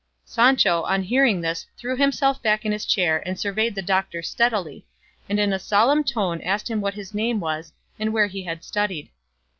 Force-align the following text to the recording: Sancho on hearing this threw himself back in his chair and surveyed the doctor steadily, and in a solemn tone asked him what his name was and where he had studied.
Sancho 0.25 0.81
on 0.81 1.03
hearing 1.03 1.41
this 1.41 1.67
threw 1.77 1.95
himself 1.95 2.41
back 2.41 2.65
in 2.65 2.71
his 2.71 2.85
chair 2.87 3.21
and 3.23 3.37
surveyed 3.39 3.75
the 3.75 3.83
doctor 3.83 4.23
steadily, 4.23 4.83
and 5.29 5.39
in 5.39 5.53
a 5.53 5.59
solemn 5.59 6.03
tone 6.03 6.41
asked 6.41 6.71
him 6.71 6.81
what 6.81 6.95
his 6.95 7.13
name 7.13 7.39
was 7.39 7.71
and 7.99 8.11
where 8.11 8.25
he 8.25 8.41
had 8.41 8.63
studied. 8.63 9.11